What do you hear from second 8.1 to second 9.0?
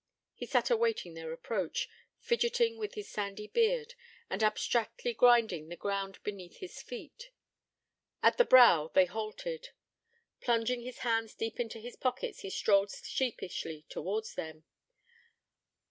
At the brow